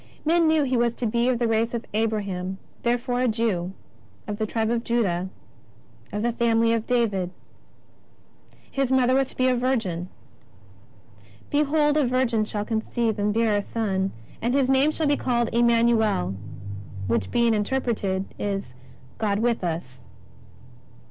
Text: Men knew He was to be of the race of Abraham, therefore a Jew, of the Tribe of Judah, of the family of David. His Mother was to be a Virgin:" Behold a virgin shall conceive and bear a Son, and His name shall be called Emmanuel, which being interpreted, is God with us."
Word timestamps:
Men 0.25 0.47
knew 0.47 0.63
He 0.63 0.75
was 0.77 0.95
to 0.95 1.05
be 1.05 1.29
of 1.29 1.37
the 1.37 1.47
race 1.47 1.75
of 1.75 1.85
Abraham, 1.93 2.57
therefore 2.81 3.21
a 3.21 3.27
Jew, 3.27 3.73
of 4.27 4.39
the 4.39 4.47
Tribe 4.47 4.71
of 4.71 4.83
Judah, 4.83 5.29
of 6.11 6.23
the 6.23 6.31
family 6.31 6.73
of 6.73 6.87
David. 6.87 7.29
His 8.71 8.91
Mother 8.91 9.13
was 9.13 9.29
to 9.29 9.37
be 9.37 9.47
a 9.47 9.55
Virgin:" 9.55 10.09
Behold 11.51 11.97
a 11.97 12.07
virgin 12.07 12.45
shall 12.45 12.65
conceive 12.65 13.19
and 13.19 13.31
bear 13.31 13.55
a 13.55 13.61
Son, 13.61 14.11
and 14.41 14.55
His 14.55 14.71
name 14.71 14.89
shall 14.89 15.05
be 15.05 15.15
called 15.17 15.51
Emmanuel, 15.53 16.33
which 17.05 17.29
being 17.29 17.53
interpreted, 17.53 18.25
is 18.39 18.73
God 19.19 19.37
with 19.37 19.63
us." 19.63 20.01